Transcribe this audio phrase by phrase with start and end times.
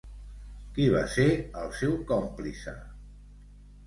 [0.77, 1.25] Qui va ser
[1.63, 2.73] el seu còmplice?